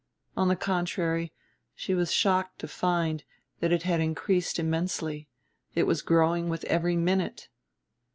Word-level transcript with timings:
On 0.35 0.47
the 0.47 0.55
contrary, 0.55 1.31
she 1.75 1.93
was 1.93 2.11
shocked 2.11 2.57
to 2.57 2.67
find 2.67 3.23
that 3.59 3.71
it 3.71 3.83
had 3.83 3.99
increased 3.99 4.57
immensely, 4.57 5.29
it 5.75 5.83
was 5.83 6.01
growing 6.01 6.49
with 6.49 6.63
every 6.65 6.95
minute. 6.95 7.49